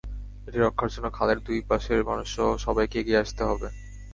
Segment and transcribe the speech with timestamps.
[0.47, 3.67] এটি রক্ষার জন্য খালের দুই পাশের মানুষসহ সবাইকে এগিয়ে আসতে হবে।